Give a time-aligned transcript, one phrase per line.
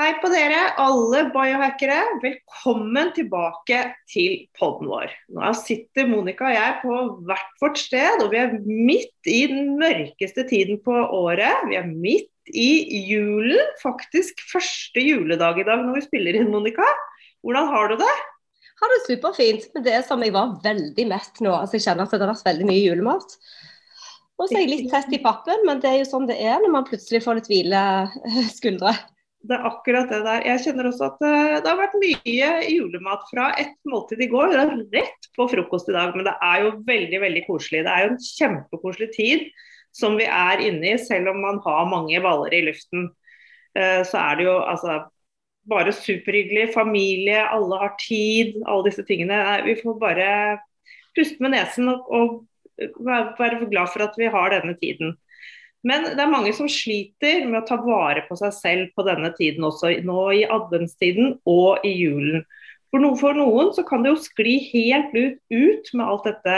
[0.00, 1.98] Hei på dere, alle biohackere.
[2.22, 5.10] Velkommen tilbake til poden vår.
[5.36, 9.74] Nå sitter Monica og jeg på hvert vårt sted, og vi er midt i den
[9.76, 11.66] mørkeste tiden på året.
[11.68, 12.70] Vi er midt i
[13.10, 16.88] julen, faktisk første juledag i dag når vi spiller inn, Monica.
[17.44, 18.16] Hvordan har du det?
[18.80, 21.52] Har det superfint, men det som jeg var veldig mett nå.
[21.52, 23.40] altså Jeg kjenner at det har vært veldig mye julemat.
[24.40, 26.56] Og så er jeg litt tett i pappen, men det er jo sånn det er
[26.64, 27.88] når man plutselig får litt hvile
[28.62, 28.96] skuldre.
[29.40, 30.42] Det er akkurat det der.
[30.44, 34.52] Jeg kjenner også at eh, det har vært mye julemat fra et måltid i går.
[34.52, 37.84] Det er rett på frokost i dag, men det er jo veldig veldig koselig.
[37.86, 39.46] Det er jo en kjempekoselig tid
[39.96, 43.08] som vi er inne i, selv om man har mange baller i luften.
[43.78, 44.98] Eh, så er det jo altså
[45.70, 46.74] bare superhyggelig.
[46.74, 49.40] Familie, alle har tid, alle disse tingene.
[49.64, 50.30] Vi får bare
[51.16, 52.38] puste med nesen og, og
[53.40, 55.16] være glad for at vi har denne tiden.
[55.86, 59.30] Men det er mange som sliter med å ta vare på seg selv på denne
[59.38, 62.44] tiden også, nå i adventstiden og i julen.
[62.90, 66.56] For, no, for noen så kan det jo skli helt ut med alt dette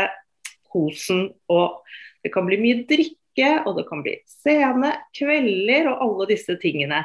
[0.73, 1.83] kosen, og
[2.25, 7.03] det kan bli mye drikke, og det kan bli sene kvelder og alle disse tingene.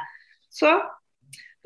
[0.50, 0.72] Så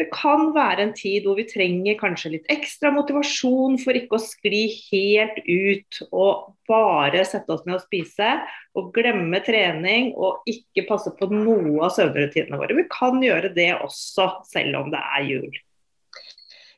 [0.01, 4.23] det kan være en tid hvor vi trenger kanskje litt ekstra motivasjon for ikke å
[4.25, 8.31] skli helt ut og bare sette oss ned og spise
[8.79, 12.79] og glemme trening og ikke passe på noe av søvnrutinene våre.
[12.79, 15.61] Vi kan gjøre det også, selv om det er jul.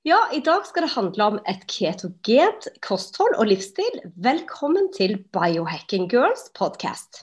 [0.04, 4.02] Ja, i dag skal det handle om et ketogent kosthold og livsstil.
[4.26, 7.22] Velkommen til Biohacking Girls podcast.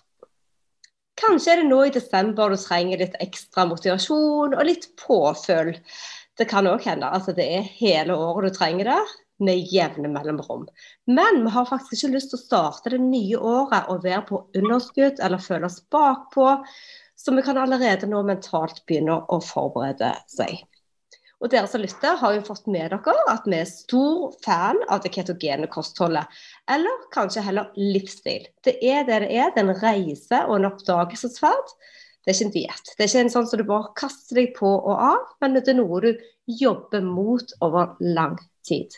[1.21, 5.75] Kanskje er det nå i desember du trenger litt ekstra motivasjon og litt påfyll.
[6.39, 9.01] Det kan òg hende at det er hele året du trenger det,
[9.41, 10.67] med jevne mellomrom.
[11.09, 14.41] Men vi har faktisk ikke lyst til å starte det nye året og være på
[14.57, 16.47] underskudd eller føle oss bakpå,
[17.17, 20.61] så vi kan allerede nå mentalt begynne å forberede seg.
[21.41, 25.01] Og dere som lytter, har jo fått med dere at vi er stor fan av
[25.01, 26.29] det ketogene kostholdet.
[26.69, 28.45] Eller kanskje heller livsstil.
[28.61, 29.49] Det er det det er.
[29.49, 31.73] Det er en reise og en oppdagelsesferd.
[32.21, 32.91] Det er ikke en diett.
[32.93, 35.65] Det er ikke en sånn som du bare kaster deg på og av, men det
[35.73, 36.11] er noe du
[36.61, 38.37] jobber mot over lang
[38.67, 38.93] tid.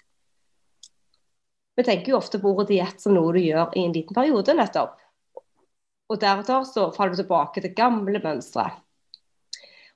[1.80, 4.54] Vi tenker jo ofte på ordet diett som noe du gjør i en liten periode,
[4.60, 5.00] nettopp.
[6.12, 8.68] Og deretter så faller du tilbake til gamle mønstre.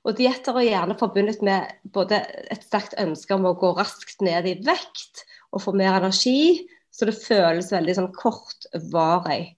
[0.06, 2.20] Og dietter er gjerne forbundet med både
[2.52, 7.08] et sterkt ønske om å gå raskt ned i vekt og få mer energi, så
[7.08, 9.56] det føles veldig sånn kortvarig.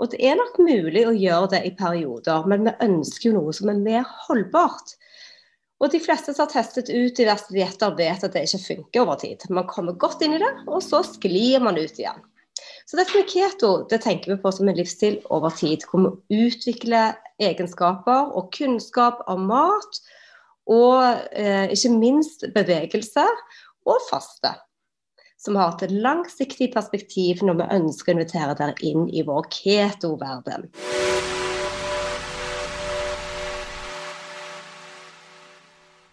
[0.00, 3.52] Og det er nok mulig å gjøre det i perioder, men vi ønsker jo noe
[3.54, 4.96] som er mer holdbart.
[5.82, 9.18] Og de fleste som har testet ut diverse dietter, vet at det ikke funker over
[9.20, 9.44] tid.
[9.50, 12.22] Man kommer godt inn i det, og så sklir man ut igjen.
[12.86, 16.46] Så dette med keto det tenker vi på som en livsstil over tid, hvor vi
[16.46, 20.02] utvikler egenskaper og kunnskap om mat,
[20.70, 21.02] og
[21.32, 23.24] eh, ikke minst bevegelse
[23.88, 24.54] og faste.
[25.42, 30.70] Som har et langsiktig perspektiv når vi ønsker å invitere dere inn i vår keto-verden.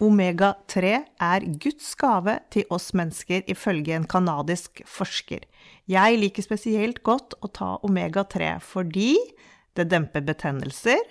[0.00, 0.90] Omega-3
[1.20, 5.44] er Guds gave til oss mennesker, ifølge en canadisk forsker.
[5.90, 9.12] Jeg liker spesielt godt å ta omega-3 fordi
[9.76, 11.02] det demper betennelser,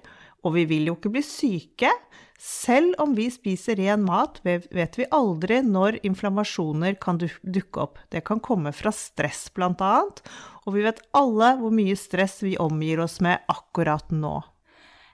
[0.42, 1.92] og vi vil jo ikke bli syke.
[2.40, 8.00] Selv om vi spiser ren mat, vet vi aldri når inflammasjoner kan dukke opp.
[8.10, 10.24] Det kan komme fra stress, blant annet,
[10.66, 14.40] og vi vet alle hvor mye stress vi omgir oss med akkurat nå.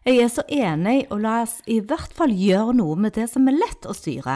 [0.05, 3.47] Jeg er så enig, og la oss i hvert fall gjøre noe med det som
[3.49, 4.35] er lett å styre.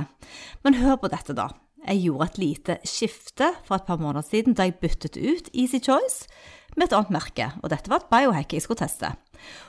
[0.66, 1.52] Men hør på dette, da.
[1.84, 5.78] Jeg gjorde et lite skifte for et par måneder siden da jeg byttet ut Easy
[5.78, 6.26] Choice
[6.74, 9.14] med et annet merke, og dette var et biohack jeg skulle teste.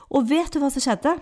[0.08, 1.19] Og vet du hva som skjedde?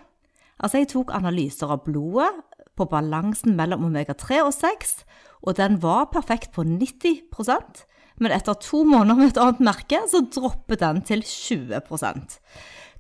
[0.63, 2.31] Altså, jeg tok analyser av blodet
[2.79, 4.95] på balansen mellom omega-3 og 6,
[5.43, 7.83] og den var perfekt på 90%
[8.19, 11.79] men etter to måneder med et annet merke, så droppet den til 20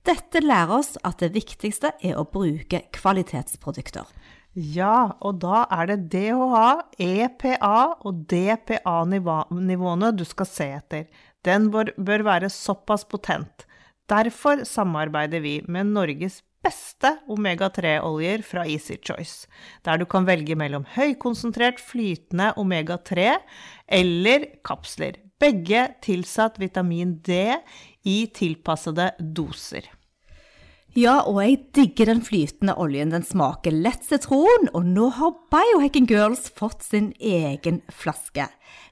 [0.08, 4.06] dette lærer oss at det viktigste er å bruke kvalitetsprodukter.
[4.56, 6.68] Ja, og da er det DHA,
[6.98, 11.04] EPA og DPA-nivåene du skal se etter.
[11.46, 11.92] Den bør,
[12.26, 13.66] være såpass potent.
[14.08, 19.46] Derfor samarbeider vi med Norges beste omega-3-oljer fra Easy Choice,
[19.86, 23.28] der du kan velge mellom høykonsentrert flytende omega-3
[24.00, 27.38] eller kapsler, begge tilsatt vitamin D
[28.08, 29.86] i tilpassede doser.
[30.98, 33.12] Ja, og jeg digger den flytende oljen.
[33.12, 38.48] Den smaker lett sitron, og nå har Biohacking Girls fått sin egen flaske.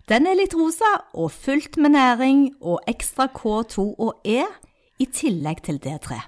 [0.06, 4.44] Den er litt rosa og fullt med næring og ekstra K2 og E,
[5.02, 6.20] i tillegg til D3.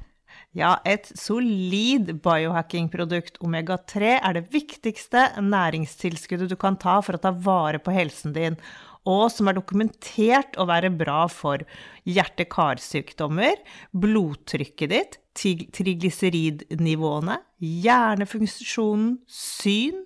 [0.56, 7.30] Ja, et solid biohacking-produkt, omega-3, er det viktigste næringstilskuddet du kan ta for å ta
[7.30, 8.58] vare på helsen din,
[9.06, 11.62] og som er dokumentert å være bra for
[12.08, 13.56] hjerte-karsykdommer,
[13.92, 20.02] blodtrykket ditt, triglyseridnivåene, hjernefunksjonen, syn,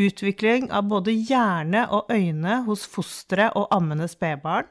[0.00, 4.70] utvikling av både hjerne og øyne hos fostre og ammende spedbarn,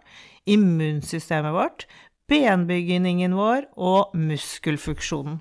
[0.50, 1.86] immunsystemet vårt,
[2.32, 5.40] benbygningen vår og muskelfunksjonen.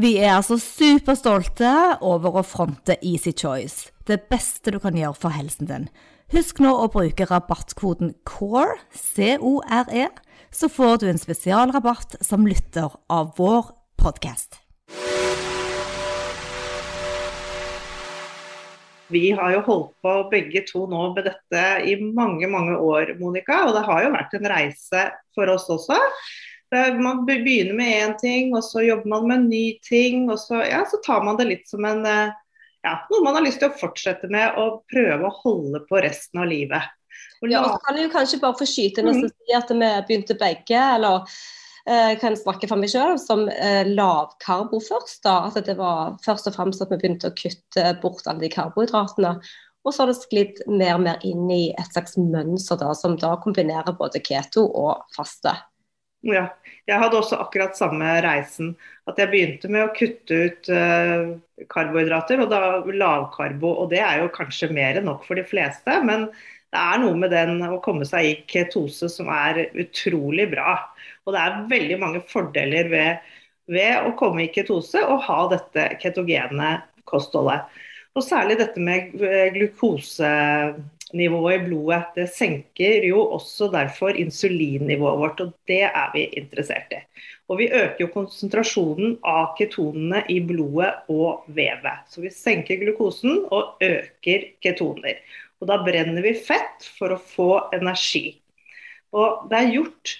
[0.00, 1.68] Vi er altså superstolte
[2.00, 5.90] over å fronte Easy Choice, det beste du kan gjøre for helsen din.
[6.32, 10.06] Husk nå å bruke rabattkoden CORE, C-O-R-E,
[10.48, 13.68] så får du en spesialrabatt som lytter av vår
[14.00, 14.56] podkast.
[19.12, 23.66] Vi har jo holdt på begge to nå med dette i mange mange år, Monica.
[23.66, 25.06] Og det har jo vært en reise
[25.36, 26.00] for oss også.
[26.96, 30.30] Man begynner med én ting, og så jobber man med en ny ting.
[30.32, 32.32] Og så, ja, så tar man det litt som en eh,
[32.82, 36.42] ja, noe man har lyst til å fortsette med og prøve å holde på resten
[36.42, 36.90] av livet.
[37.46, 39.26] ja, og så kan jeg jo kanskje bare få skyte inn og mm.
[39.30, 41.26] si at vi begynte begge, eller
[41.86, 45.22] eh, kan snakke for meg selv, som eh, lavkarbo først.
[45.26, 48.52] da, At det var først og fremst at vi begynte å kutte bort alle de
[48.54, 49.36] karbohydratene.
[49.82, 53.16] Og så har det sklidd mer og mer inn i et slags mønster da, som
[53.18, 55.54] da kombinerer både keto og faste.
[56.22, 56.46] Ja,
[56.86, 58.76] jeg hadde også akkurat samme reisen.
[59.10, 61.32] At jeg begynte med å kutte ut uh,
[61.72, 63.72] karbohydrater, og da lavkarbo.
[63.82, 66.28] Og det er jo kanskje mer enn nok for de fleste, men
[66.72, 70.78] det er noe med den å komme seg i ketose som er utrolig bra.
[71.26, 73.32] Og det er veldig mange fordeler ved,
[73.70, 76.76] ved å komme i ketose og ha dette ketogene
[77.08, 77.66] kostholdet.
[78.16, 80.30] Og særlig dette med eh, glukose
[81.16, 82.10] nivået i blodet.
[82.16, 87.00] Det senker jo også derfor insulinnivået vårt, og det er vi interessert i.
[87.50, 92.08] Og vi øker jo konsentrasjonen av ketonene i blodet og vevet.
[92.08, 95.20] Så vi senker glukosen og øker ketoner.
[95.60, 98.40] Og da brenner vi fett for å få energi.
[99.12, 100.16] Og det er gjort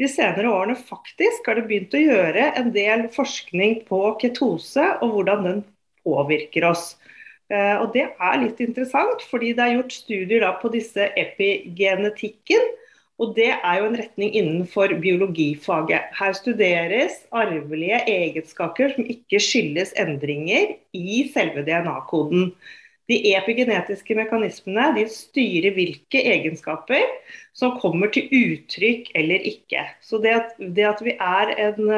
[0.00, 5.14] de senere årene faktisk har det begynt å gjøre en del forskning på ketose og
[5.14, 5.60] hvordan den
[6.02, 6.96] påvirker oss.
[7.52, 12.70] Eh, og Det er litt interessant, fordi det er gjort studier på disse epigenetikken.
[13.20, 16.08] Og Det er jo en retning innenfor biologifaget.
[16.18, 22.54] Her studeres arvelige egenskaper som ikke skyldes endringer i selve DNA-koden.
[23.10, 27.04] De epigenetiske mekanismene de styrer hvilke egenskaper
[27.52, 29.84] som kommer til uttrykk eller ikke.
[30.00, 31.92] Så det at, det at vi er en,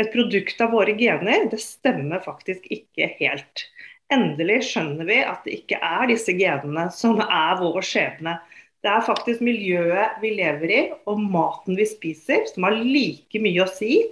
[0.00, 3.66] et produkt av våre gener, det stemmer faktisk ikke helt.
[4.12, 8.36] Endelig skjønner vi at det ikke er disse genene som er vår skjebne.
[8.82, 13.62] Det er faktisk miljøet vi lever i og maten vi spiser som har like mye
[13.62, 14.02] å si,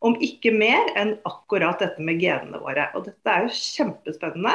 [0.00, 2.88] om ikke mer enn akkurat dette med genene våre.
[2.96, 4.54] Og dette er jo kjempespennende.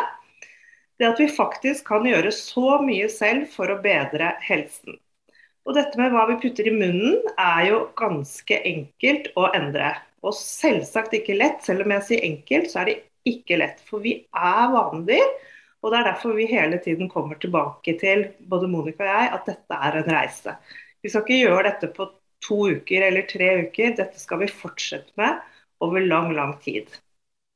[0.96, 4.95] Det at vi faktisk kan gjøre så mye selv for å bedre helsen.
[5.66, 9.92] Og dette med hva vi putter i munnen er jo ganske enkelt å endre.
[10.26, 11.62] Og selvsagt ikke lett.
[11.66, 12.97] Selv om jeg sier enkelt, så er det
[13.28, 13.82] ikke lett.
[13.88, 15.36] For vi er vanedyr.
[15.86, 19.50] Og det er derfor vi hele tiden kommer tilbake til, både Monica og jeg, at
[19.52, 20.56] dette er en reise.
[21.06, 22.08] Vi skal ikke gjøre dette på
[22.42, 23.94] to uker eller tre uker.
[24.00, 25.44] Dette skal vi fortsette med
[25.86, 26.90] over lang, lang tid.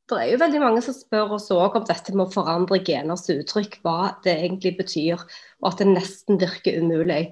[0.09, 3.27] Det er jo veldig mange som spør oss òg om dette med å forandre geners
[3.29, 5.21] uttrykk, hva det egentlig betyr,
[5.61, 7.27] og at det nesten virker umulig.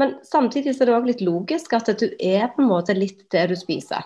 [0.00, 3.46] Men samtidig er det òg litt logisk at du er på en måte litt det
[3.52, 4.04] du spiser.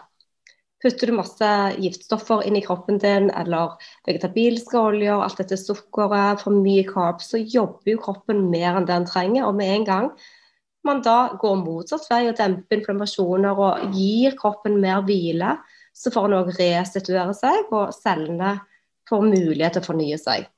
[0.83, 1.49] Putter du masse
[1.79, 3.77] giftstoffer inn i kroppen din, eller
[4.09, 8.97] vegetabilske oljer, alt dette sukkeret, for mye carbs, så jobber jo kroppen mer enn det
[8.97, 9.47] den trenger.
[9.47, 10.09] Og med en gang
[10.83, 15.55] man da går motsatt vei og demper inflammasjoner og gir kroppen mer hvile,
[15.95, 18.57] så får den òg restituere seg, og cellene
[19.09, 20.49] får mulighet til å fornye seg.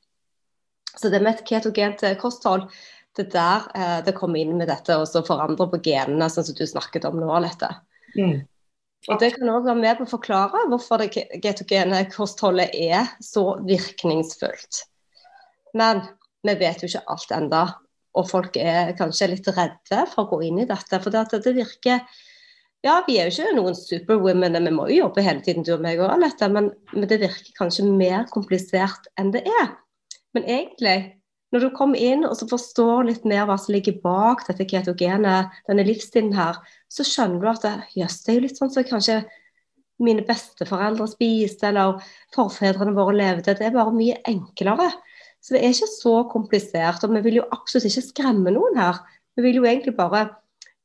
[0.95, 2.69] Så det med et ketogent kosthold,
[3.15, 6.57] det er der eh, det kommer inn med dette å forandre på genene, sånn som
[6.59, 7.71] du snakket om nå, Lette.
[8.17, 8.41] Mm.
[9.13, 13.59] Og Det kan òg være med på å forklare hvorfor det getogene kostholdet er så
[13.67, 14.85] virkningsfullt.
[15.77, 16.01] Men
[16.45, 17.65] vi vet jo ikke alt enda,
[18.15, 21.01] og folk er kanskje litt redde for å gå inn i dette.
[21.03, 22.01] For det, det virker
[22.85, 25.85] ja, vi er jo ikke noen superwomen, vi må jo jobbe hele tiden, du og
[25.85, 29.71] meg Alette, men, men det virker kanskje mer komplisert enn det er.
[30.37, 30.97] Men egentlig,
[31.55, 35.37] når du kommer inn og forstår litt mer hva som ligger bak dette ketogene,
[35.69, 36.59] denne livsstilen her,
[36.91, 39.21] så skjønner du at jøss, det er jo litt sånn som kanskje
[40.03, 42.01] mine besteforeldre spiste, eller
[42.35, 43.55] forfedrene våre levde.
[43.55, 44.91] Det er bare mye enklere.
[45.39, 47.05] Så det er ikke så komplisert.
[47.07, 48.99] Og vi vil jo absolutt ikke skremme noen her.
[49.39, 50.27] Vi vil jo egentlig bare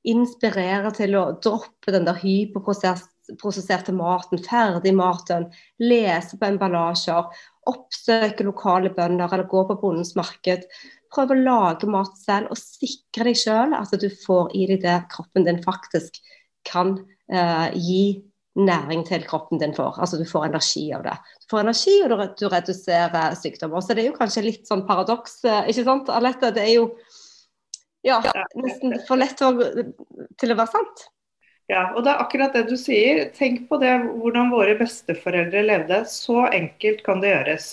[0.08, 5.50] inspirere til å droppe den der hyperprosesserte maten, ferdigmaten,
[5.82, 7.24] lese på emballasjer,
[7.70, 10.66] oppsøke lokale bønder eller gå på bondens marked.
[11.14, 14.98] Prøve å lage mat selv og sikre deg selv at du får i deg det
[15.14, 16.20] kroppen din faktisk
[16.68, 16.98] kan
[17.32, 18.04] eh, gi
[18.60, 20.00] næring til kroppen din får.
[20.02, 21.16] Altså du får energi av det.
[21.44, 23.82] Du får energi, og du reduserer sykdommer.
[23.82, 26.52] Så det er jo kanskje litt sånn paradoks, eh, ikke sant Alette?
[26.56, 26.90] Det er jo
[28.08, 28.20] ja,
[28.56, 31.08] nesten for lett til å være sant.
[31.70, 33.28] Ja, og det er akkurat det du sier.
[33.36, 36.02] Tenk på det, hvordan våre besteforeldre levde.
[36.10, 37.68] Så enkelt kan det gjøres.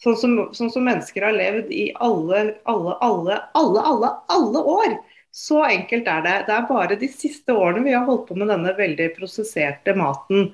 [0.00, 4.96] Sånn som, sånn som mennesker har levd i alle, alle, alle, alle, alle, alle år.
[5.34, 6.34] Så enkelt er det.
[6.48, 10.52] Det er bare de siste årene vi har holdt på med denne veldig prosesserte maten.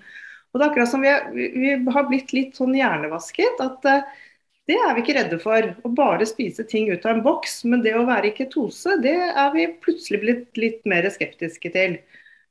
[0.50, 3.62] Og det er akkurat som vi, er, vi har blitt litt sånn hjernevasket.
[3.62, 4.23] at uh,
[4.70, 5.75] det er vi ikke redde for.
[5.87, 7.61] Å bare spise ting ut av en boks.
[7.70, 12.00] Men det å være i ketose, det er vi plutselig blitt litt mer skeptiske til.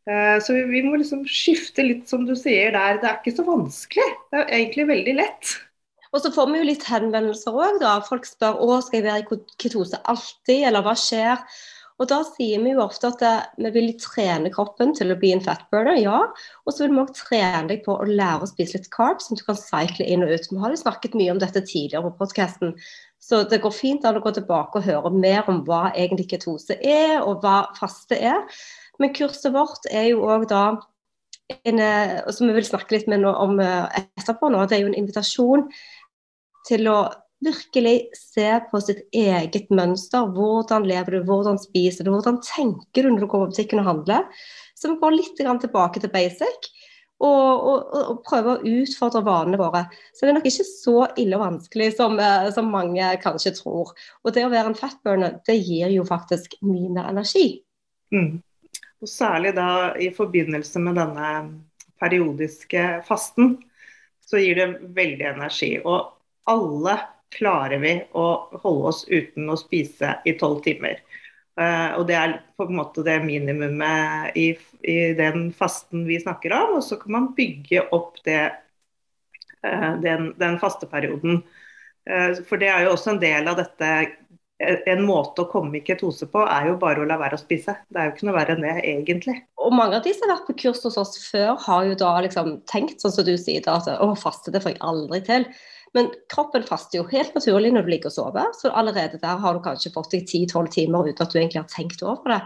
[0.09, 3.01] Eh, så vi må liksom skifte litt, som du sier der.
[3.01, 4.11] Det er ikke så vanskelig.
[4.31, 5.57] Det er egentlig veldig lett.
[6.09, 7.99] Og så får vi jo litt henvendelser òg, da.
[8.05, 11.43] Folk spør å, skal jeg være i ketose alltid, eller hva skjer?
[11.99, 15.33] Og Da sier vi jo ofte at det, vi vil trene kroppen til å bli
[15.35, 16.21] en fatburner, ja.
[16.63, 19.37] Og så vil vi også trene deg på å lære å spise litt carbs, som
[19.37, 20.47] du kan cycle inn og ut.
[20.47, 22.71] Vi har jo snakket mye om dette tidligere på podkasten,
[23.19, 26.79] så det går fint an å gå tilbake og høre mer om hva egentlig ketose
[26.79, 28.47] er, og hva faste er.
[28.99, 30.63] Men kurset vårt er jo òg da
[31.49, 34.91] en, eh, som vi vil snakke litt med om eh, etterpå nå, det er jo
[34.91, 35.65] en invitasjon
[36.67, 36.99] til å
[37.43, 40.27] virkelig se på sitt eget mønster.
[40.35, 43.87] Hvordan lever du, hvordan spiser du, hvordan tenker du når du går på butikken og
[43.93, 44.27] handler.
[44.75, 46.69] Så vi går litt tilbake til basic.
[47.19, 49.81] Og, og, og prøver å utfordre vanene våre.
[50.15, 53.91] Så det er nok ikke så ille og vanskelig som, eh, som mange kanskje tror.
[54.23, 57.57] Og det å være en fatburner, det gir jo faktisk mye mer energi.
[58.15, 58.39] Mm.
[58.99, 61.29] Og særlig da i forbindelse med denne
[61.99, 63.57] periodiske fasten,
[64.23, 65.71] så gir det veldig energi.
[65.83, 66.11] Og
[66.49, 66.97] alle
[67.33, 68.25] klarer vi å
[68.63, 71.01] holde oss uten å spise i tolv timer.
[71.59, 76.55] Uh, og Det er på en måte det minimumet i, i, den fasten vi snakker
[76.55, 76.77] om.
[76.79, 78.45] Og så kan man bygge opp det,
[79.65, 81.41] uh, den, den fasteperioden.
[82.09, 83.91] Uh, for det er jo også en del av dette
[84.59, 87.77] en måte å komme i ketose på er jo bare å la være å spise.
[87.87, 89.35] Det er jo ikke noe verre enn det, egentlig.
[89.63, 92.11] Og mange av de som har vært på kurs hos oss før, har jo da
[92.25, 95.47] liksom tenkt sånn som du sier, at å, faste det får jeg aldri til.
[95.95, 99.55] Men kroppen faster jo helt naturlig når du ligger og sover, så allerede der har
[99.55, 102.41] du kanskje fått deg 10-12 timer uten at du egentlig har tenkt over det.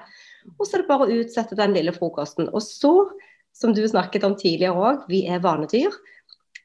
[0.53, 2.51] Og så er det bare å utsette den lille frokosten.
[2.53, 2.93] Og så,
[3.57, 5.97] som du snakket om tidligere òg, vi er vanedyr.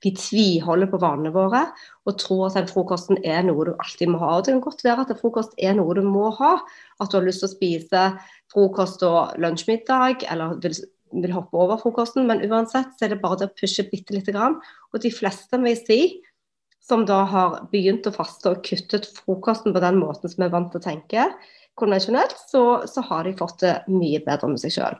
[0.04, 1.64] Vi tviholder på vanene våre
[2.06, 4.36] og tror at den frokosten er noe du alltid må ha.
[4.36, 6.54] Og det kan godt være at frokost er noe du må ha.
[7.02, 8.04] At du har lyst til å spise
[8.52, 10.78] frokost og lunsjmiddag, eller vil,
[11.24, 12.28] vil hoppe over frokosten.
[12.30, 14.60] Men uansett så er det bare det å pushe bitte lite grann.
[14.92, 16.00] Og de fleste vil si
[16.88, 20.54] som da har begynt å faste og kuttet frokosten på den måten som vi er
[20.54, 21.26] vant til å tenke
[21.78, 24.96] konvensjonelt, så, så har de fått det mye bedre med seg sjøl.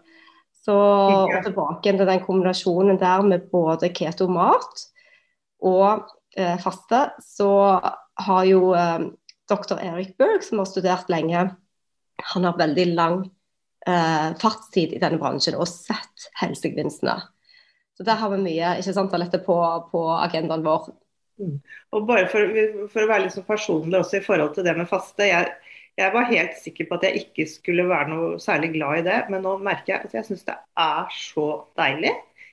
[0.69, 4.83] Så og tilbake til den kombinasjonen der med både keto-mat
[5.65, 6.05] og
[6.37, 7.49] eh, faste, så
[8.27, 9.09] har jo eh,
[9.49, 9.79] dr.
[9.81, 11.47] Erik Berg, som har studert lenge,
[12.35, 13.19] han har veldig lang
[13.89, 17.17] eh, fartstid i denne bransjen og sett helsegevinstene.
[17.97, 19.57] Så der har vi mye ikke sant, dette på,
[19.89, 20.93] på agendaen vår
[21.39, 21.61] Mm.
[21.95, 22.55] Og bare for,
[22.91, 25.23] for, å være litt så personlig også i forhold til det med faste.
[25.29, 25.53] Jeg,
[25.99, 29.19] jeg, var helt sikker på at jeg ikke skulle være noe særlig glad i det,
[29.33, 31.47] men nå merker jeg at jeg syns det er så
[31.79, 32.13] deilig.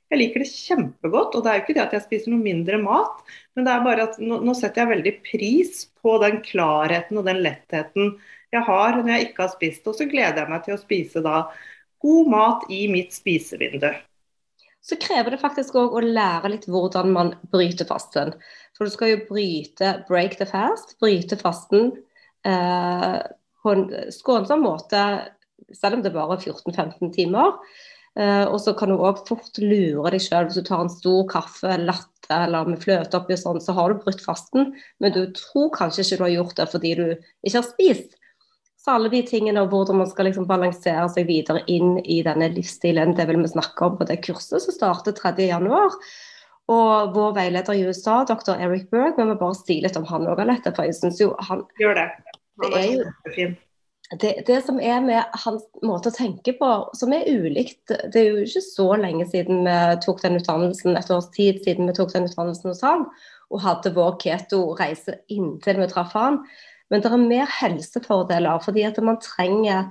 [0.10, 1.38] Jeg liker det kjempegodt.
[1.38, 3.22] Og det er jo ikke det at jeg spiser noe mindre mat,
[3.58, 7.30] men det er bare at nå, nå setter jeg veldig pris på den klarheten og
[7.30, 8.18] den lettheten
[8.54, 9.88] jeg har når jeg ikke har spist.
[9.90, 11.38] Og så gleder jeg meg til å spise da
[12.06, 13.90] god mat i mitt spisevindu
[14.86, 18.36] så krever det faktisk òg å lære litt hvordan man bryter fasten.
[18.78, 21.96] For du skal jo bryte break the fast, bryte fasten
[22.46, 23.20] eh,
[23.66, 25.02] på en skånsom måte,
[25.74, 27.56] selv om det bare er 14-15 timer.
[28.20, 31.26] Eh, og så kan du òg fort lure deg sjøl hvis du tar en stor
[31.32, 34.72] kaffe, latte eller med fløte oppi og sånn, så har du brutt fasten,
[35.04, 38.16] men du tror kanskje ikke du har gjort det fordi du ikke har spist.
[38.86, 42.52] Så alle de tingene og hvordan man skal liksom balansere seg videre inn i denne
[42.54, 45.98] livsstilen, det vil vi snakke om på det kurset som starter 3.1.
[46.70, 48.54] Og vår veileder i USA, dr.
[48.56, 50.74] Eric Berg, vi må bare si litt om han òg, Alette.
[50.74, 51.66] For jeg syns jo han
[52.64, 52.72] det.
[52.72, 53.56] Er jo kjempefin.
[54.22, 58.28] det, det som er med hans måte å tenke på, som er ulikt Det er
[58.30, 62.14] jo ikke så lenge siden vi tok den utdannelsen, et års tid siden vi tok
[62.14, 63.08] den utdannelsen hos han,
[63.54, 66.44] og hadde vår keto-reise inntil vi traff han.
[66.94, 69.90] Men det er mer helsefordeler, fordi at man trenger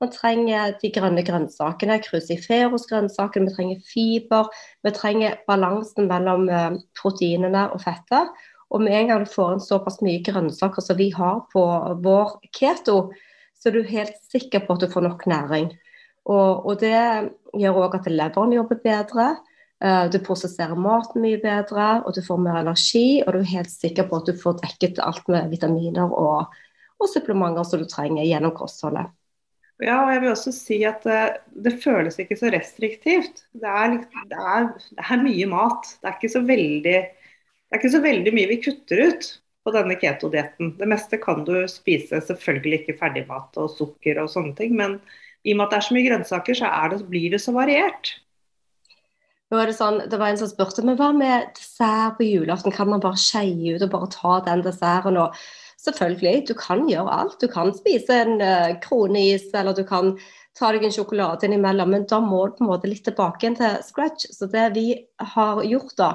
[0.00, 4.46] man trenger de grønne grønnsakene, cruciferosgrønnsakene, vi trenger fiber.
[4.80, 8.32] Vi trenger balansen mellom eh, proteinene og fettet.
[8.70, 11.62] Og med en gang du får inn såpass mye grønnsaker som vi har på
[12.04, 13.10] vår keto,
[13.58, 15.70] så er du helt sikker på at du får nok næring.
[16.30, 16.94] Og, og det
[17.58, 19.28] gjør òg at leveren jobber bedre.
[19.82, 23.22] eh, Du prosesserer maten mye bedre, og du får mer energi.
[23.26, 26.54] Og du er helt sikker på at du får dekket alt med vitaminer og,
[27.00, 29.10] og supplementer som du trenger gjennom kostholdet.
[29.80, 31.20] Ja, og jeg vil også si at det,
[31.64, 33.46] det føles ikke så restriktivt.
[33.56, 33.94] Det er,
[34.28, 35.94] det er, det er mye mat.
[36.02, 36.98] Det er, ikke så veldig,
[37.70, 39.26] det er ikke så veldig mye vi kutter ut
[39.62, 40.72] på denne ketodietten.
[40.80, 44.98] Det meste kan du spise, selvfølgelig ikke ferdigmat og sukker og sånne ting, men
[45.46, 48.10] i og med at det er så mye grønnsaker, så det, blir det så variert.
[49.50, 52.74] Nå er det sånn, det var en som spurte men hva med dessert på julaften,
[52.74, 55.18] kan man bare skeie ut og bare ta den desserten?
[55.18, 55.38] Og
[55.80, 57.38] selvfølgelig, du kan gjøre alt.
[57.42, 60.12] Du kan spise en uh, kroneis, eller du kan
[60.58, 63.78] ta deg en sjokolade innimellom, men da må du på en måte litt tilbake til
[63.86, 64.28] scratch.
[64.34, 64.86] Så det vi
[65.34, 66.10] har gjort da,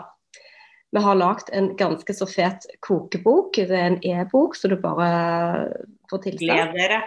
[0.93, 3.57] vi har lagd en ganske så fet kokebok.
[3.57, 5.09] Det er en e-bok, så du bare
[6.11, 6.45] får tilsendt.
[6.45, 7.01] Gled dere.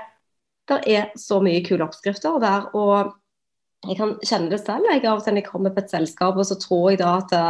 [0.69, 2.69] Det er så mye kule oppskrifter der.
[2.77, 3.15] Og
[3.87, 4.89] jeg kan kjenne det selv.
[4.91, 7.15] Jeg av og til når jeg kommer på et selskap, og så tror jeg da
[7.23, 7.45] at det,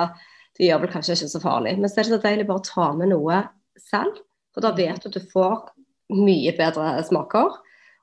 [0.59, 1.75] det gjør vel kanskje ikke så farlig.
[1.81, 3.41] Men så er det så deilig bare å ta med noe
[3.89, 4.21] selv.
[4.55, 5.73] For da vet du at du får
[6.15, 7.59] mye bedre smaker.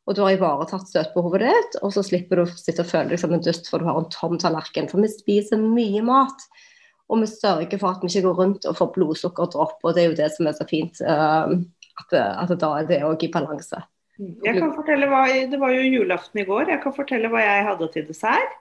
[0.06, 3.22] Og du har ivaretatt støtbehovet ditt, og så slipper du å sitte og føle deg
[3.22, 4.90] som en dust for du har en tom tallerken.
[4.92, 6.46] For vi spiser mye mat.
[7.10, 10.08] Og vi sørger for at vi ikke går rundt og får blodsukkerdropp, og det er
[10.10, 11.02] jo det som er så fint.
[11.02, 11.58] eh,
[11.96, 13.80] at, at da er det òg i balanse.
[14.18, 16.70] Jeg kan fortelle hva, Det var jo julaften i går.
[16.72, 18.54] Jeg kan fortelle hva jeg hadde til dessert.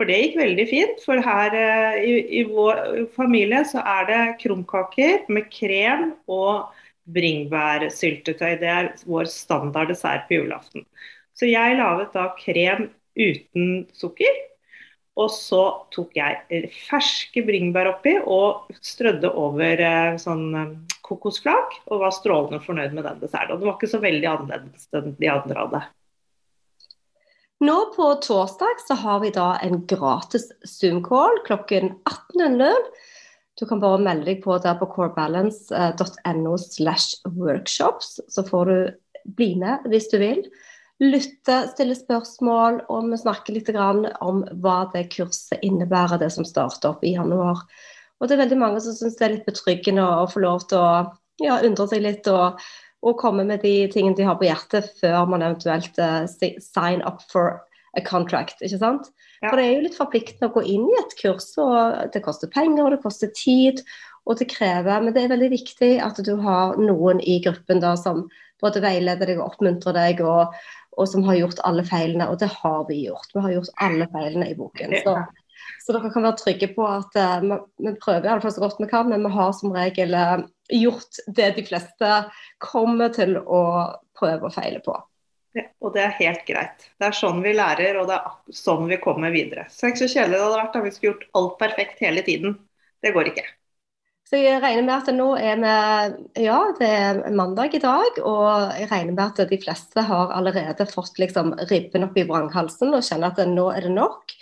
[0.00, 1.02] For det gikk veldig fint.
[1.04, 2.80] For her eh, i, i vår
[3.16, 6.72] familie så er det krumkaker med krem og
[7.12, 8.56] bringebærsyltetøy.
[8.62, 10.86] Det er vår standard dessert på julaften.
[11.36, 14.40] Så jeg laget da krem uten sukker.
[15.20, 15.60] Og så
[15.92, 20.70] tok jeg ferske bringebær oppi og strødde over eh, sånn eh,
[21.04, 21.82] kokosflak.
[21.90, 23.52] Og var strålende fornøyd med den desserten.
[23.52, 25.82] Og det var ikke så veldig annerledes enn de andre hadde.
[27.62, 32.88] Nå på torsdag så har vi da en gratis Zoom-call klokken 18.00.
[33.60, 38.76] Du kan bare melde deg på der på corebalance.no slash workshops, så får du
[39.38, 40.40] bli med hvis du vil.
[41.02, 46.92] Lytte, stille spørsmål, og vi snakker litt om hva det kurset innebærer, det som starter
[46.92, 47.64] opp i januar.
[48.20, 50.78] Og det er veldig mange som syns det er litt betryggende å få lov til
[50.78, 50.92] å
[51.42, 52.60] ja, undre seg litt og,
[53.02, 57.24] og komme med de tingene de har på hjertet, før man eventuelt uh, sign up
[57.32, 57.58] for
[57.98, 58.62] a contract.
[58.62, 59.10] ikke sant?
[59.42, 59.50] Ja.
[59.50, 62.52] For det er jo litt forpliktende å gå inn i et kurs, og det koster
[62.52, 63.82] penger, og det koster tid,
[64.22, 67.96] og det krever Men det er veldig viktig at du har noen i gruppen da
[67.98, 68.28] som
[68.62, 70.54] både veileder deg og oppmuntrer deg, og,
[70.96, 72.28] og som har gjort alle feilene.
[72.30, 73.30] Og det har vi gjort.
[73.34, 74.96] Vi har gjort alle feilene i boken.
[75.04, 75.14] Så,
[75.84, 77.38] så dere kan være trygge på at uh,
[77.80, 80.42] vi, prøver i alle fall så godt vi kan, men vi har som regel uh,
[80.72, 82.12] gjort det de fleste
[82.62, 83.62] kommer til å
[84.18, 84.96] prøve og feile på.
[85.52, 86.86] Ja, og det er helt greit.
[86.96, 89.66] Det er sånn vi lærer, og det er sånn vi kommer videre.
[89.68, 92.00] Så det er ikke så kjedelig det hadde vært om vi skulle gjort alt perfekt
[92.04, 92.54] hele tiden.
[93.04, 93.44] Det går ikke.
[94.32, 98.70] Så jeg regner med at nå er vi Ja, det er mandag i dag, og
[98.80, 103.04] jeg regner med at de fleste har allerede fått liksom ribben opp i vranghalsen og
[103.04, 104.32] kjenner at nå er det nok.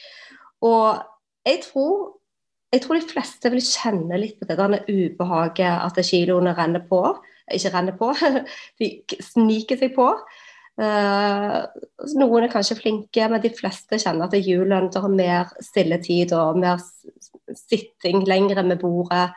[0.63, 1.01] Og
[1.43, 1.97] jeg tror,
[2.71, 7.03] jeg tror de fleste vil kjenne litt på det denne ubehaget at kiloene renner på.
[7.51, 8.13] Ikke renner på,
[8.79, 8.93] de
[9.33, 10.07] sniker seg på.
[10.79, 11.57] Eh,
[12.15, 16.79] noen er kanskje flinke, men de fleste kjenner at julen er mer stilletid og mer
[17.59, 19.33] sitting lengre med bordet.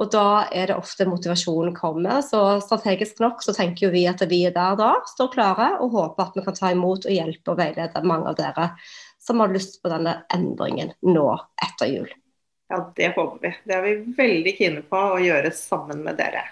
[0.00, 2.22] Og da er det ofte motivasjonen kommer.
[2.24, 5.92] Så strategisk nok så tenker jo vi at vi er der da, står klare og
[5.92, 8.70] håper at vi kan ta imot og hjelpe og veilede mange av dere
[9.20, 11.26] som har lyst på denne endringen nå
[11.60, 12.08] etter jul.
[12.70, 13.52] Ja, det håper vi.
[13.66, 16.46] Det er vi veldig kine på å gjøre sammen med dere.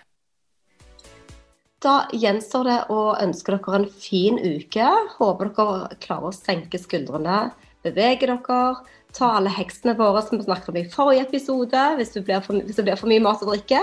[1.78, 4.88] Da gjenstår det å ønske dere en fin uke.
[5.16, 7.52] Håper dere klarer å senke skuldrene,
[7.86, 8.72] bevege dere.
[9.18, 12.60] Ta alle heksene våre som vi snakket om i forrige episode, hvis det blir for,
[12.62, 13.80] det blir for mye mat og drikke.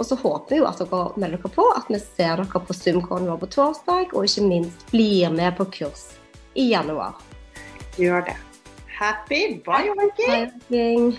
[0.00, 2.76] Og så håper vi jo at dere melder dere på, at vi ser dere på
[2.76, 6.06] Zoom-callen vår på torsdag, og ikke minst blir med på kurs
[6.56, 7.20] i januar.
[8.00, 8.38] Gjør det.
[8.96, 9.60] Happy!
[9.66, 11.18] Biohacking.